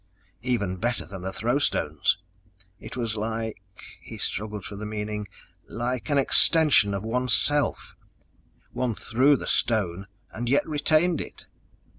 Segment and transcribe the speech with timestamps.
[0.41, 2.17] Even better than the throw stones!
[2.79, 3.61] It was like
[4.01, 5.27] he struggled for the meaning
[5.67, 7.95] like an extension of one's self!
[8.71, 11.45] One threw the stone and yet retained it!